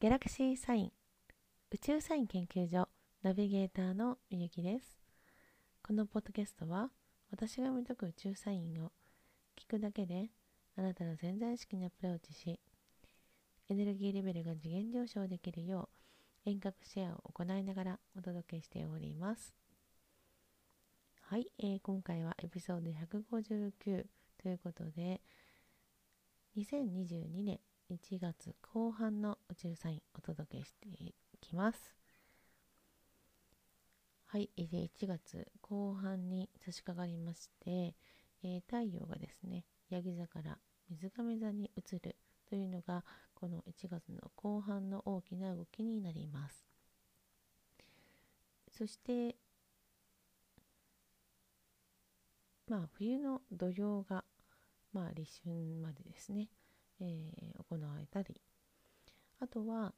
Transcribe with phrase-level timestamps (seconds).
[0.00, 0.92] ギャラクシーサイン
[1.70, 2.88] 宇宙サイン研究所
[3.22, 4.98] ナビゲーターのみゆきです。
[5.86, 6.88] このポッドキャストは
[7.30, 8.92] 私が見とく宇宙サインを
[9.58, 10.30] 聞くだけで
[10.78, 12.58] あなたの潜在意識にアプローチし
[13.68, 15.90] エネルギーレベルが次元上昇できるよ
[16.46, 19.52] う遠隔シェアを行いながらお届けしております。
[21.20, 24.06] はい、えー、今回はエピソード159
[24.42, 25.20] ということで
[26.56, 27.60] 2022年
[27.90, 31.96] 1月後半の宇宙サインお届けしていきます。
[34.26, 37.96] はい、1月後半に差し掛かりまして、
[38.44, 40.58] えー、太陽がですね、ヤギ座から
[40.88, 42.14] 水亀座に移る
[42.48, 46.64] というのがこの1月の後半の大きな動きになります。
[48.70, 49.34] そして
[52.68, 54.24] まあ冬の土曜が
[54.92, 56.50] まあ立春までですね
[57.00, 58.40] えー、行われたり。
[59.40, 59.94] あとは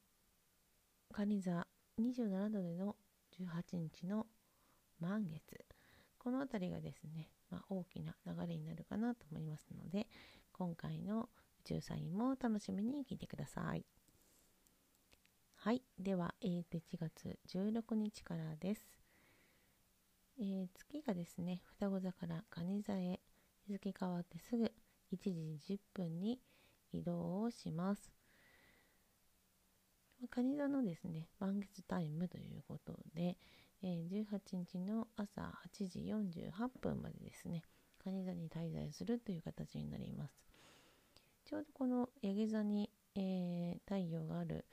[1.13, 1.67] 蟹座
[2.01, 2.97] 27度での
[3.39, 4.27] 18日の
[5.01, 5.65] 満月。
[6.19, 10.07] この辺りがですね、まあ、大きな流れになるかなと思いますので
[10.53, 11.29] 今回の
[11.65, 13.85] 宇宙サインも楽しみに聞いてください。
[15.57, 18.83] はいでは、えー、1月16日からです、
[20.39, 23.21] えー、月がですね双子座から蟹座へ
[23.67, 24.65] 日付変わってすぐ
[25.13, 26.41] 1時10分に
[26.93, 28.13] 移動をします。
[30.31, 33.37] カニ座のですね、満月タイムということで、
[33.83, 37.63] えー、18日の朝8時48分までですね、
[38.03, 40.35] カニ座に滞在するという形になります。
[41.45, 44.65] ちょうどこのヤギ座に、えー、太陽がある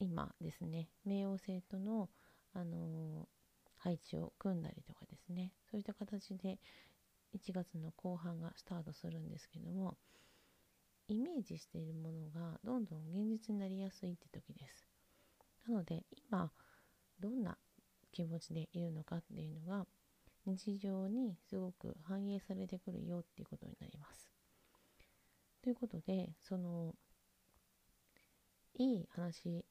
[0.00, 2.08] 今ですね、冥王星との、
[2.52, 3.26] あのー、
[3.78, 6.58] 配置を組んだりとかですね、そういった形で
[7.36, 9.96] 1月の後半がスタートするんですけども、
[11.08, 14.86] イメージしているものがどんどん現実になりやすいって時です。
[15.68, 16.50] なので今
[17.20, 17.58] どんな
[18.12, 19.86] 気持ちでいるのかっていうのが
[20.46, 24.30] 日常にすごく反映されてくるよっていうことになります。
[25.62, 26.94] ということでその
[28.74, 29.64] いい話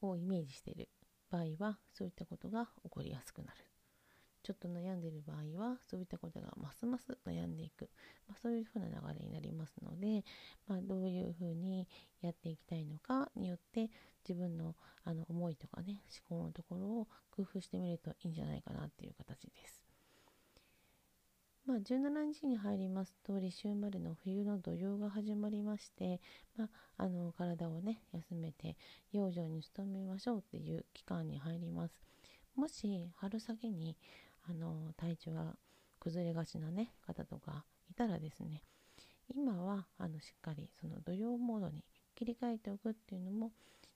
[0.00, 0.88] をイメージしている
[1.30, 3.75] 場合はそういったことが起こりやすくなる。
[4.46, 7.90] ちょっと悩んでいる場合はそういったことがますます悩んでいく、
[8.28, 10.24] まあ、そういうふうな流れになりますので、
[10.68, 11.88] まあ、どういうふうに
[12.22, 13.90] やっていきたいのかによって
[14.28, 19.82] 自分のあの思いとかね思考のところを工夫してみるといいんじゃないかなっていう形です。
[21.66, 26.20] まあ、17日に入りますと立春までの冬の土曜が始まりまして、
[26.56, 26.68] まあ、
[26.98, 28.76] あの体をね休めて
[29.10, 32.00] 養生に努めましょうっていう期間に入ります。
[32.56, 33.98] もし春先に
[34.48, 35.56] あの体調が
[36.00, 38.62] 崩れがちな、ね、方とかいたらですね
[39.34, 41.84] 今はあのしっかりその土曜モードに
[42.14, 43.52] 切り替えておくっていうのも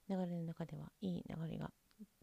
[0.08, 1.70] 流れの中ではいい流れが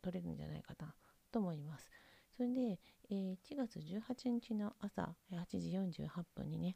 [0.02, 0.94] 取れるんじゃないかな
[1.32, 1.90] と思います。
[2.36, 2.80] それで、
[3.10, 6.76] えー、1月18日の朝8時48分にね、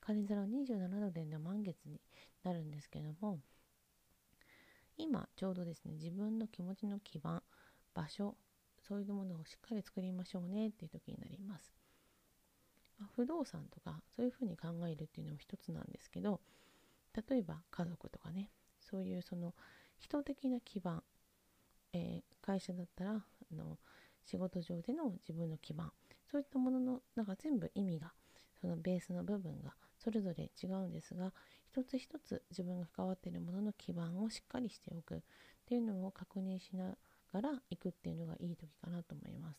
[0.00, 2.00] 金皿27度での満月に
[2.44, 3.38] なるんですけども、
[4.96, 7.42] 今ちょうどですね、自分の気持ちの基盤、
[7.94, 8.36] 場所、
[8.86, 11.72] そういうものをしっかり作りましょうねっていう時になります。
[12.98, 16.40] まあ、不動産とかそういうふうに考えるっていうのも一つなんですけど
[17.28, 18.50] 例えば家族とかね
[18.80, 19.54] そういうその
[19.98, 21.02] 人的な基盤、
[21.92, 23.78] えー、会社だったらあの
[24.24, 25.90] 仕事上での自分の基盤
[26.30, 28.12] そういったもののなんか全部意味が
[28.60, 31.32] そのベースの部分がそれぞれ違うんですが
[31.66, 35.20] 一つ一つ自分が関わっているものの基盤をしっかりしておくっ
[35.66, 36.96] ていうのを確認しな
[37.32, 39.58] がら行くっていうのがいい時かなと思います。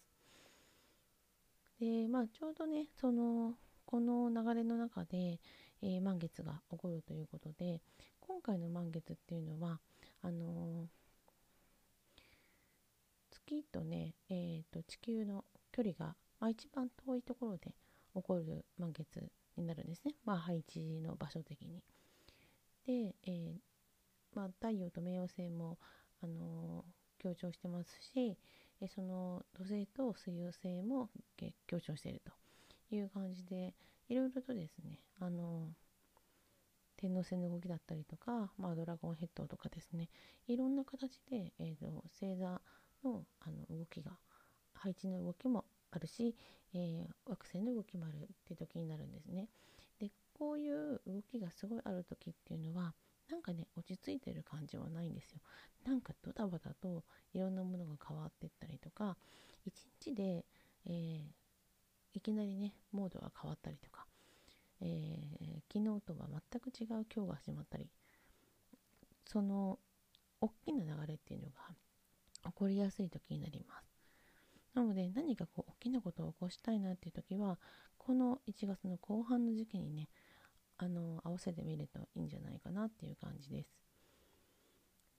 [1.79, 5.39] でまあちょうどねそのこの流れの中で、
[5.81, 7.81] えー、満月が起こるということで
[8.21, 9.79] 今回の満月っていうのは
[10.21, 10.87] あのー、
[13.31, 17.75] 月とね、えーと、地球の距離が、まあ、一番遠いところで
[18.15, 21.83] 起こる満月になるんですね、まあ、配置の場所的に。
[22.85, 23.53] で、えー
[24.33, 25.77] まあ、太陽と冥王星も、
[26.21, 26.85] あの
[27.23, 28.37] 強調してますし、
[28.81, 31.09] えその土星と水曜星も
[31.67, 32.21] 強調している
[32.89, 33.73] という感じで
[34.09, 35.69] いろいろとですねあの
[36.97, 40.09] 天王星の動きだったりとか、まあ、ドラゴンヘッドとかですね
[40.47, 42.61] いろんな形で、えーと、星座
[43.03, 44.11] のあの動きが
[44.73, 46.35] 配置の動きもあるし、
[46.73, 49.47] えー、惑星の動きもあるって時になるんですね。
[49.99, 52.93] でこういう動きがすごいある時っていうのは
[53.33, 55.39] なんかね落ち着いてる感じはないんですよ
[55.87, 57.03] なんかドタバタと
[57.33, 59.17] いろんなものが変わってったりとか
[59.65, 59.73] 一
[60.05, 60.45] 日で、
[60.85, 61.21] えー、
[62.13, 64.05] いきなりねモードが変わったりとか、
[64.81, 67.89] えー、昨日とは全く違う今日が始まったり
[69.25, 69.79] その
[70.39, 71.53] 大きな流れっていうのが
[72.45, 73.87] 起こりやすい時になります。
[74.75, 77.57] なので何かこう大きなことを起こしたいなっていう時は
[77.97, 80.09] この1月の後半の時期にね
[80.83, 83.69] あの合わせてみるといいんじゃないかなっていう感じです。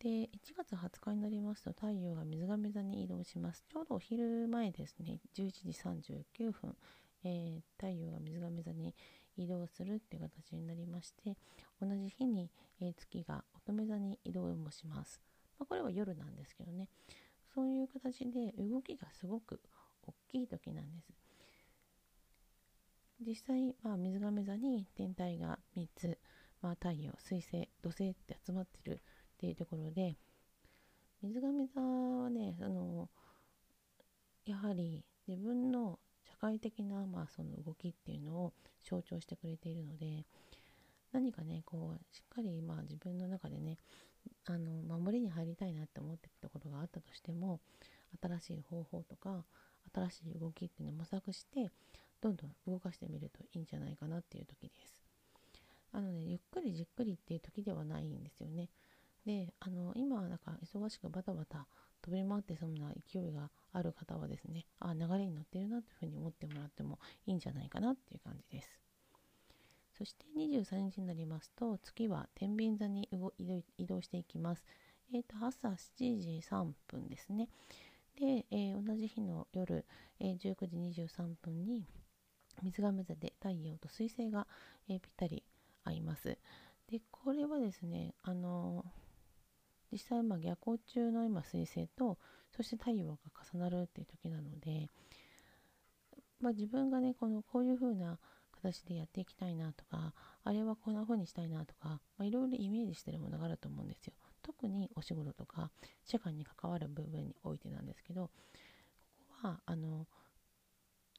[0.01, 3.65] で1月20日になりますと太陽が水亀座に移動します。
[3.73, 5.71] ちょうどお昼前ですね11時
[6.39, 6.77] 39分、
[7.25, 8.95] えー、太陽が水亀座に
[9.37, 11.37] 移動するっていう形になりまして
[11.81, 12.51] 同じ日に、
[12.81, 15.21] えー、月が乙女座に移動もします。
[15.59, 16.89] まあ、これは夜なんですけどね
[17.55, 19.61] そういう形で動きがすごく
[20.07, 21.34] 大きい時なんです。
[23.21, 26.19] 実際、まあ、水亀座に天体が3つ、
[26.61, 28.99] まあ、太陽水星土星って集まってるっ
[29.39, 30.17] ていうところで
[31.23, 33.09] 水亀座はねあの
[34.45, 38.53] やはり自分の社会的な、まあ、その動きっていうのを
[38.83, 40.25] 象徴してくれているので
[41.13, 43.79] 何かねこうしっかり、まあ、自分の中でね
[44.47, 47.61] あの守りに入りたいなって思ってたことがあったとしても
[48.23, 49.45] 新しい方法とか
[49.95, 51.71] 新しい動きっていうのを模索して
[52.25, 54.97] どんどん動かしてみるといいんじゃないかなっていう時です。
[55.93, 58.71] あのねゆっくりじっくりっていう時ではないんですよね。
[59.27, 61.67] であの今はなんか忙しくバタバタ
[62.01, 68.81] 飛び回ってそんな勢いがある方はですねあ流れに乗ってるなというふうに思ってもらってもいいんじゃないかなっていう感じです。
[69.99, 73.07] そして23日になりますと月は天秤座に
[73.77, 74.65] 移動していきます。
[75.13, 77.51] えー、と朝7時3分ですね。
[78.19, 79.85] で、えー、同じ日の夜、
[80.21, 81.87] えー、19時23分に
[82.63, 84.47] 水亀座で太陽と水星が、
[84.89, 85.43] えー、ぴったり
[85.85, 86.39] 合います。
[86.89, 88.85] で、これはですね、あの
[89.95, 92.19] 実際ま逆行中の今水星と
[92.57, 93.17] そして太陽が
[93.53, 94.89] 重なるっていう時なので、
[96.41, 98.19] まあ、自分がねこのこういう風な
[98.51, 100.13] 形でやっていきたいなとか
[100.43, 105.71] あれはこんな風にしたいなとかいろいろイメージしてるものがあると思うんですよ特にお仕事とか
[106.05, 108.31] 社会に関わる部分においてなんですけどこ
[109.43, 110.07] こはあの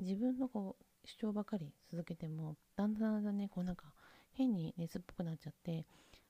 [0.01, 3.85] 自分のこう主張ばかり続けてもだんだんだんだんねこうなんか
[4.33, 5.85] 変に熱っぽくなっちゃって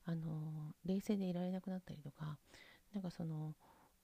[0.05, 2.37] あの冷静でいられなくなったりとか
[2.93, 3.53] なんかその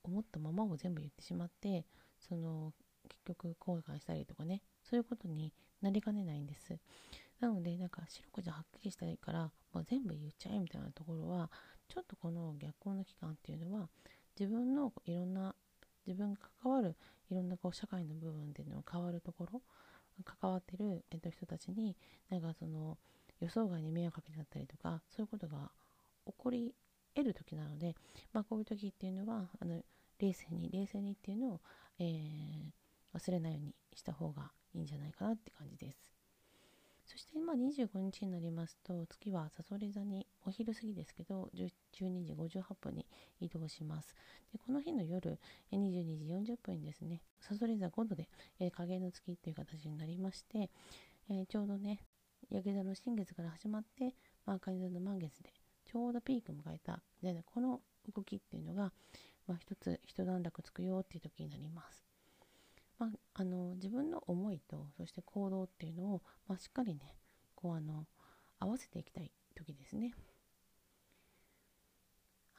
[0.03, 1.85] 思ったままを全部言ってしまって
[2.19, 2.73] その
[3.09, 6.77] 結局後悔したりとかねそういうことになりかねないんです。
[7.39, 11.49] なので、なんか白くじゃはっきりしたいから、まあ、全部言っちゃえみたいなところは、
[11.89, 13.89] ちょっとこの逆行の期間っていうのは、
[14.39, 15.55] 自分のいろんな、
[16.05, 16.95] 自分が関わる
[17.29, 19.61] いろんなこう社会の部分での変わるところ、
[20.23, 21.95] 関わってる、えっと、人たちに、
[22.29, 22.97] なんかその
[23.39, 25.71] 予想外に迷惑かけちゃったりとか、そういうことが
[26.25, 26.73] 起こり
[27.15, 27.95] 得る時なので、
[28.33, 29.81] まあ、こういう時っていうのは、あの
[30.19, 31.61] 冷静に、冷静にっていうのを、
[31.99, 32.71] えー、
[33.13, 36.11] 忘れないようにした方がいいんじゃないかなって感じです。
[37.05, 41.49] そして今25日になりますと月はさそり座にお昼過ぎですけど
[41.93, 43.05] 12時58分に
[43.39, 44.15] 移動します。
[44.51, 45.39] でこの日の夜
[45.71, 48.29] 22時40分にですねさそり座5度で、
[48.59, 50.69] えー、影の月っていう形になりまして、
[51.29, 51.99] えー、ちょうどね
[52.49, 54.15] 焼け座の新月から始まって、
[54.45, 55.51] まあ、蟹座の満月で
[55.85, 57.81] ちょうどピーク迎えたで、この
[58.15, 58.91] 動きっていうのが、
[59.47, 62.03] まあ、一つ一段落つくよっていう時になります。
[62.97, 67.15] まあ、あの自分の思いとそして行動っていうのを、まあ、しっかりね
[67.55, 68.05] こうあの
[68.59, 70.13] 合わせていきたい時ですね。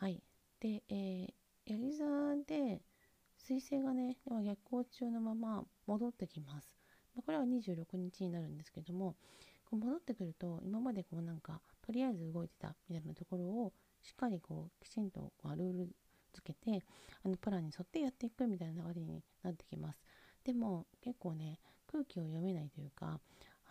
[0.02, 0.20] はい。
[0.58, 1.28] で、えー、
[1.64, 2.04] ヤギ座
[2.44, 2.82] で
[3.48, 6.68] 彗星がね逆行中のまま戻ってきます。
[7.14, 9.14] ま、これは26日になるんですけども
[9.64, 15.88] こう戻ってくると今までこうなんかとりあえず動いてたみたいなところをしっかりこうきちんとこうルール
[16.32, 16.82] つけて
[17.24, 20.00] あのプランに沿ってやっていくみたいな流れになってきます。
[20.42, 23.20] でも結構ね空気を読めないというか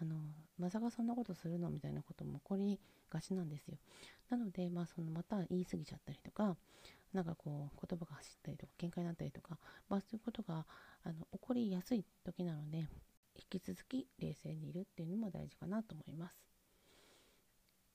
[0.01, 0.15] あの
[0.58, 1.70] まさかそんなことするの？
[1.70, 2.79] みたいなことも起こり
[3.10, 3.77] がちなんですよ。
[4.29, 6.55] なのでまあそのまた言い過ぎちゃったりとか
[7.13, 9.58] なんかこう言葉が走ったりとか喧嘩になったりとか、
[9.89, 10.65] まあ、そういうことが
[11.03, 12.77] あの起こりやすい時なので
[13.36, 16.38] 引き続き冷静にいるっていうのも大事かなと思います。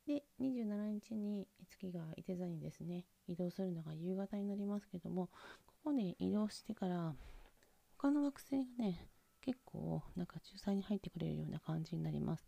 [0.06, 5.26] で27日に月が伊手座にですね移動するのが夕方になりますけども
[5.66, 7.14] ここね移動してから
[7.98, 9.08] 他の惑星がね、
[9.46, 12.46] 結構なんか仲裁に入ってくれるような感じになります。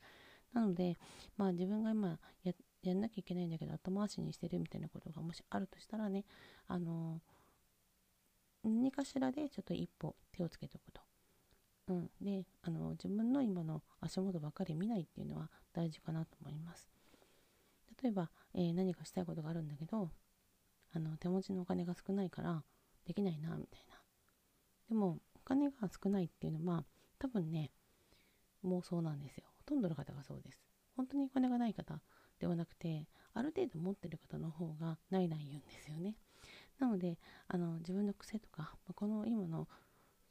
[0.53, 0.99] なので、
[1.37, 2.53] まあ自分が今や
[2.83, 6.25] やんなきゃいけないんだけど後回しにしてるみたいなことがもしあるとしたらね、
[6.67, 7.21] あの
[8.65, 11.01] 何かしらでちょっと一歩手をつけておくと。
[11.89, 16.89] うん、であの自分の今の足元ばっかり見ないっていうのは大事かなと思います。
[18.03, 20.11] 例えば、えー、何かしたいことがあるんだけど
[20.95, 22.63] あの手持ちのお金が少ないから
[23.07, 23.97] できないなみたいな。
[24.89, 26.85] でも金が少ないっていうのは
[27.19, 27.71] 多分ね
[28.65, 30.59] 妄想なんですよほとんどの方がそうです
[30.97, 32.01] 本当にお金がない方
[32.41, 36.17] ではなくてある程度持ってる方の方がないない言うんですよね。
[36.79, 39.69] なのであの自分の癖とかこの今の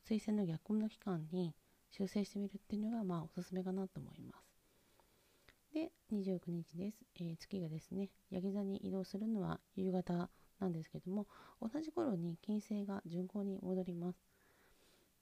[0.07, 1.53] 推薦の逆行の期間に
[1.91, 4.47] 修正してみるっていうのがまあおすすめかなと思います。
[5.73, 11.27] で29日です、えー、月がですねヤギ座に移動するのは夕方なんですけども
[11.61, 14.26] 同じ頃に金星が巡行に戻ります。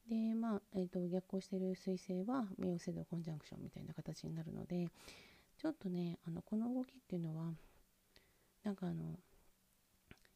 [0.10, 4.88] でまあ、えーと、逆行してる彗星は冥王星ドコンジャンクションみたいな形になるので
[5.58, 7.54] ちょっとねあのこの動きっていうのは
[8.64, 9.20] なんかあの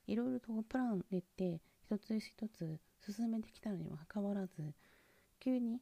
[0.08, 4.74] いろいろとプラン練って一つ一つ進めてきたのにもかかわらず
[5.40, 5.80] 急に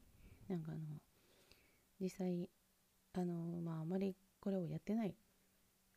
[0.49, 0.79] なんかあの
[1.99, 2.49] 実際
[3.13, 5.15] あのまああまりこれをやってない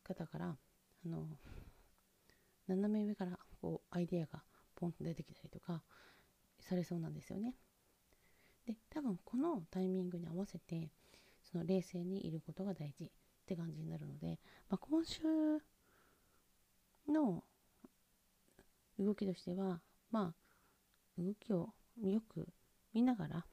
[0.03, 0.45] 方から
[1.05, 1.25] あの
[2.67, 4.43] 斜め上からこうアイデアが
[4.75, 5.81] ポンと出てきたりとか
[6.59, 7.55] されそうなんですよね。
[8.67, 10.89] で多分このタイミングに合わせて
[11.43, 13.07] その冷静にいることが大事っ
[13.45, 14.39] て感じになるので、
[14.69, 15.21] まあ、今週
[17.09, 17.43] の
[18.99, 20.33] 動きとしてはま
[21.17, 21.69] あ動きを
[22.03, 22.47] よく
[22.93, 23.45] 見ながら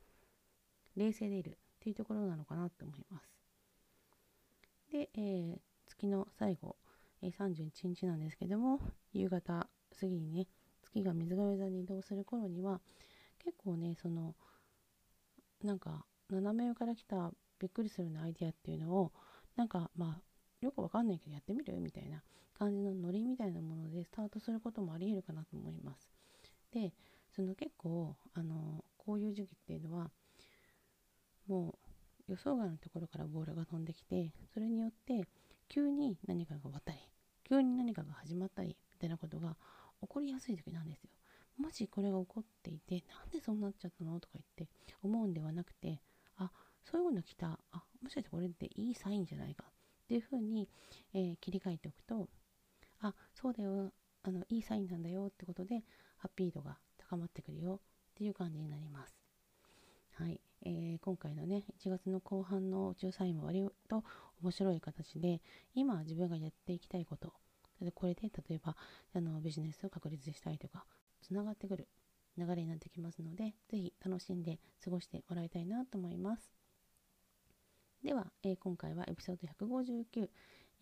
[0.96, 3.28] 冷静でいるっていうところなのかなと思います。
[4.90, 6.76] で、えー、月の最後、
[7.22, 8.80] えー、31日なんですけども
[9.12, 10.46] 夕方過ぎにね
[10.82, 12.80] 月が水亀座に移動する頃には
[13.38, 14.34] 結構ねその
[15.62, 19.12] なんか斜め上から来たびっくりするようなアイデアっていうのを
[19.56, 20.22] なんかまあ
[20.60, 21.80] よくわかんないけどやってみる？
[21.80, 22.22] みたいな
[22.58, 26.10] 感じのノリみたいなものでスタートすることもありえるかなと思います。
[26.72, 26.92] で
[27.34, 30.10] その結構あのこういう時期っていうのは
[31.46, 31.78] も
[32.28, 35.24] う予想外のところからボールが飛んできてそれによって
[35.68, 36.98] 急に何かが終わったり
[37.48, 39.56] 急に何かが始まったりみたいなことが
[40.00, 41.10] 起こりやすい時なんですよ。
[41.58, 44.18] もしこれが起こっていてなんでそうなっちゃったの？
[44.20, 44.68] とか言って
[45.02, 46.00] 思うんではなくて
[46.36, 46.50] あ
[46.84, 47.58] そういうの来た。
[47.72, 49.72] あもしかしてこれっていいサインじゃないかっ
[50.06, 50.68] ていうふうに、
[51.12, 52.28] えー、切り替えておくと
[53.00, 53.92] あそうだよ。
[54.22, 55.84] あのいいサインなんだよってことで
[56.16, 57.74] ハッピー度が高まってくるよ。
[57.74, 57.80] っ
[58.18, 59.14] ていう感じになります。
[60.14, 64.02] はい、えー、今回のね1月の後半の宇宙サインも割と
[64.42, 65.40] 面白い形で
[65.76, 67.32] 今自分がやっていきたいこと
[67.94, 68.74] これで例えば
[69.14, 70.84] あのビジネスを確立したいとか
[71.28, 71.86] つながってくる
[72.38, 76.50] 流れになってきますので是非楽しんで過ごしてもらいたいなと思います。
[78.02, 80.28] では、えー、今回はエピソード159、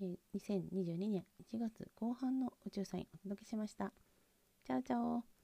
[0.03, 3.93] えー、2022年1月後半の宇宙サインお届けしました。
[4.65, 5.36] チャオチャオ。